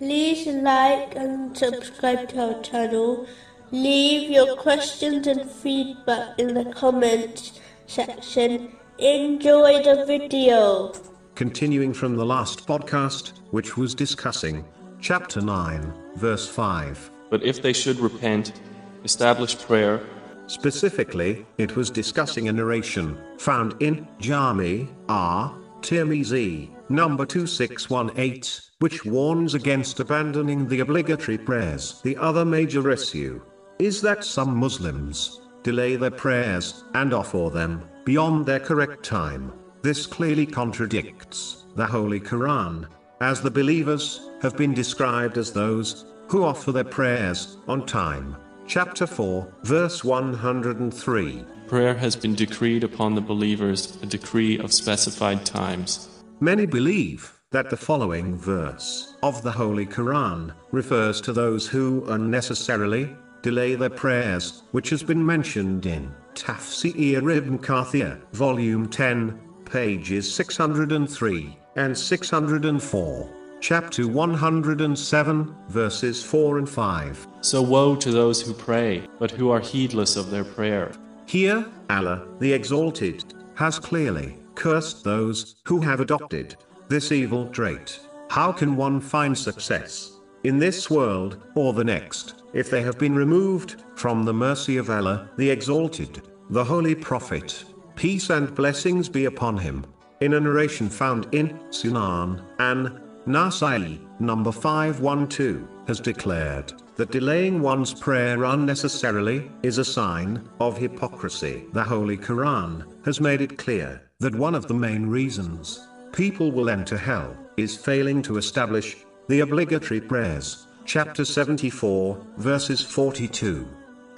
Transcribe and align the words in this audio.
like 0.00 1.14
and 1.16 1.56
subscribe 1.56 2.28
to 2.30 2.54
our 2.54 2.62
channel. 2.62 3.26
Leave 3.70 4.30
your 4.30 4.56
questions 4.56 5.26
and 5.26 5.50
feedback 5.50 6.38
in 6.38 6.54
the 6.54 6.64
comments 6.72 7.60
section. 7.86 8.76
Enjoy 8.98 9.82
the 9.82 10.04
video. 10.06 10.92
Continuing 11.34 11.92
from 11.92 12.16
the 12.16 12.24
last 12.24 12.66
podcast, 12.66 13.32
which 13.50 13.76
was 13.76 13.94
discussing 13.94 14.64
chapter 15.00 15.40
9, 15.40 15.92
verse 16.16 16.48
5. 16.48 17.10
But 17.30 17.42
if 17.42 17.62
they 17.62 17.72
should 17.72 17.98
repent, 17.98 18.60
establish 19.04 19.58
prayer, 19.58 20.00
Specifically, 20.46 21.46
it 21.56 21.74
was 21.74 21.90
discussing 21.90 22.48
a 22.48 22.52
narration 22.52 23.18
found 23.38 23.80
in 23.80 24.06
Jami 24.18 24.90
At 25.08 25.54
Tirmizi, 25.84 26.70
number 26.88 27.26
2618, 27.26 28.72
which 28.78 29.04
warns 29.04 29.52
against 29.52 30.00
abandoning 30.00 30.66
the 30.66 30.80
obligatory 30.80 31.36
prayers. 31.36 32.00
The 32.02 32.16
other 32.16 32.42
major 32.42 32.90
issue 32.90 33.42
is 33.78 34.00
that 34.00 34.24
some 34.24 34.56
Muslims 34.56 35.42
delay 35.62 35.96
their 35.96 36.10
prayers 36.10 36.84
and 36.94 37.12
offer 37.12 37.50
them 37.50 37.86
beyond 38.06 38.46
their 38.46 38.60
correct 38.60 39.04
time. 39.04 39.52
This 39.82 40.06
clearly 40.06 40.46
contradicts 40.46 41.66
the 41.76 41.86
Holy 41.86 42.20
Quran, 42.20 42.86
as 43.20 43.42
the 43.42 43.50
believers 43.50 44.30
have 44.40 44.56
been 44.56 44.72
described 44.72 45.36
as 45.36 45.52
those 45.52 46.06
who 46.28 46.44
offer 46.44 46.72
their 46.72 46.84
prayers 46.84 47.58
on 47.68 47.84
time. 47.84 48.36
Chapter 48.66 49.06
4, 49.06 49.46
verse 49.62 50.02
103. 50.02 51.44
prayer 51.68 51.94
has 51.94 52.16
been 52.16 52.34
decreed 52.34 52.82
upon 52.82 53.14
the 53.14 53.20
believers 53.20 53.98
a 54.02 54.06
decree 54.06 54.58
of 54.58 54.72
specified 54.72 55.44
times. 55.44 56.08
Many 56.40 56.64
believe 56.64 57.38
that 57.50 57.68
the 57.68 57.76
following 57.76 58.36
verse 58.36 59.16
of 59.22 59.42
the 59.42 59.52
Holy 59.52 59.86
Quran 59.86 60.54
refers 60.72 61.20
to 61.20 61.32
those 61.32 61.66
who 61.68 62.04
unnecessarily 62.08 63.14
delay 63.42 63.74
their 63.74 63.90
prayers, 63.90 64.62
which 64.72 64.88
has 64.90 65.02
been 65.02 65.24
mentioned 65.24 65.84
in 65.84 66.12
Tafsir 66.34 67.36
ibn 67.36 67.58
Kathir, 67.58 68.18
volume 68.32 68.88
10, 68.88 69.38
pages 69.66 70.34
603 70.34 71.58
and 71.76 71.96
604, 71.96 73.30
chapter 73.64 74.06
107, 74.06 75.56
verses 75.70 76.22
4 76.22 76.58
and 76.58 76.68
5. 76.68 77.28
So 77.40 77.62
woe 77.62 77.96
to 77.96 78.10
those 78.10 78.42
who 78.42 78.52
pray, 78.52 79.08
but 79.18 79.30
who 79.30 79.48
are 79.48 79.58
heedless 79.58 80.16
of 80.16 80.30
their 80.30 80.44
prayer. 80.44 80.92
Here, 81.24 81.64
Allah, 81.88 82.28
the 82.40 82.52
Exalted, 82.52 83.24
has 83.54 83.78
clearly 83.78 84.36
cursed 84.54 85.02
those 85.02 85.56
who 85.64 85.80
have 85.80 86.00
adopted 86.00 86.56
this 86.88 87.10
evil 87.10 87.46
trait. 87.48 88.00
How 88.28 88.52
can 88.52 88.76
one 88.76 89.00
find 89.00 89.36
success 89.36 90.20
in 90.42 90.58
this 90.58 90.90
world 90.90 91.42
or 91.54 91.72
the 91.72 91.84
next 91.84 92.42
if 92.52 92.68
they 92.68 92.82
have 92.82 92.98
been 92.98 93.14
removed 93.14 93.82
from 93.96 94.24
the 94.24 94.34
mercy 94.34 94.76
of 94.76 94.90
Allah, 94.90 95.30
the 95.38 95.48
Exalted, 95.48 96.20
the 96.50 96.64
Holy 96.64 96.94
Prophet? 96.94 97.64
Peace 97.96 98.28
and 98.28 98.54
blessings 98.54 99.08
be 99.08 99.24
upon 99.24 99.56
him. 99.56 99.86
In 100.20 100.34
a 100.34 100.40
narration 100.40 100.90
found 100.90 101.28
in 101.32 101.58
Sunan 101.70 102.44
an 102.58 103.00
Nasai, 103.26 103.98
number 104.20 104.52
512, 104.52 105.66
has 105.86 105.98
declared 105.98 106.74
that 106.96 107.10
delaying 107.10 107.62
one's 107.62 107.94
prayer 107.94 108.44
unnecessarily 108.44 109.50
is 109.62 109.78
a 109.78 109.84
sign 109.84 110.46
of 110.60 110.76
hypocrisy. 110.76 111.64
The 111.72 111.82
Holy 111.82 112.18
Quran 112.18 112.84
has 113.06 113.22
made 113.22 113.40
it 113.40 113.56
clear 113.56 114.02
that 114.20 114.34
one 114.34 114.54
of 114.54 114.68
the 114.68 114.74
main 114.74 115.06
reasons 115.06 115.88
people 116.12 116.52
will 116.52 116.68
enter 116.68 116.98
hell 116.98 117.34
is 117.56 117.76
failing 117.76 118.20
to 118.22 118.36
establish 118.36 118.96
the 119.28 119.40
obligatory 119.40 120.02
prayers. 120.02 120.66
Chapter 120.84 121.24
74, 121.24 122.20
verses 122.36 122.82
42 122.82 123.66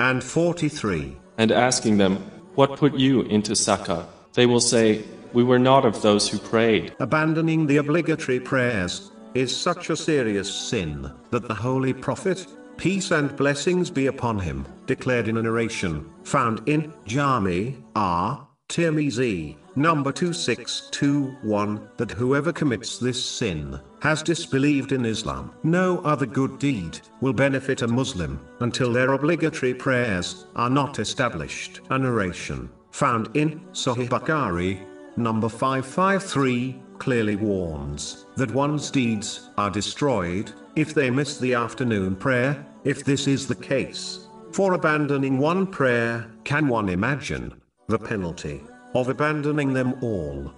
and 0.00 0.22
43. 0.22 1.16
And 1.38 1.52
asking 1.52 1.98
them, 1.98 2.16
What 2.56 2.76
put 2.76 2.94
you 2.94 3.22
into 3.22 3.52
Saqar? 3.52 4.06
They 4.34 4.46
will 4.46 4.60
say, 4.60 5.04
We 5.36 5.44
were 5.44 5.58
not 5.58 5.84
of 5.84 6.00
those 6.00 6.26
who 6.30 6.38
prayed. 6.38 6.96
Abandoning 6.98 7.66
the 7.66 7.76
obligatory 7.76 8.40
prayers 8.40 9.12
is 9.34 9.54
such 9.54 9.90
a 9.90 9.96
serious 9.96 10.50
sin 10.50 11.12
that 11.30 11.46
the 11.46 11.52
Holy 11.52 11.92
Prophet, 11.92 12.46
peace 12.78 13.10
and 13.10 13.36
blessings 13.36 13.90
be 13.90 14.06
upon 14.06 14.38
him, 14.38 14.64
declared 14.86 15.28
in 15.28 15.36
a 15.36 15.42
narration 15.42 16.10
found 16.24 16.66
in 16.66 16.90
Jami 17.04 17.76
At 17.94 18.46
Tirmizi, 18.70 19.56
number 19.74 20.10
2621, 20.10 21.86
that 21.98 22.12
whoever 22.12 22.50
commits 22.50 22.96
this 22.96 23.22
sin 23.22 23.78
has 24.00 24.22
disbelieved 24.22 24.92
in 24.92 25.04
Islam. 25.04 25.52
No 25.62 25.98
other 25.98 26.24
good 26.24 26.58
deed 26.58 26.98
will 27.20 27.34
benefit 27.34 27.82
a 27.82 27.86
Muslim 27.86 28.40
until 28.60 28.90
their 28.90 29.12
obligatory 29.12 29.74
prayers 29.74 30.46
are 30.56 30.70
not 30.70 30.98
established. 30.98 31.82
A 31.90 31.98
narration 31.98 32.70
found 32.90 33.28
in 33.36 33.60
Sahih 33.72 34.08
Bukhari, 34.08 34.80
number 35.16 35.48
553, 35.48 36.80
clearly 36.98 37.36
warns 37.36 38.26
that 38.36 38.52
one's 38.52 38.90
deeds 38.90 39.50
are 39.58 39.70
destroyed 39.70 40.52
if 40.76 40.94
they 40.94 41.10
miss 41.10 41.38
the 41.38 41.54
afternoon 41.54 42.16
prayer, 42.16 42.64
if 42.84 43.04
this 43.04 43.26
is 43.26 43.46
the 43.46 43.54
case. 43.54 44.28
For 44.52 44.74
abandoning 44.74 45.38
one 45.38 45.66
prayer, 45.66 46.30
can 46.44 46.68
one 46.68 46.88
imagine 46.88 47.60
the 47.88 47.98
penalty 47.98 48.62
of 48.94 49.08
abandoning 49.08 49.72
them 49.72 49.94
all? 50.02 50.52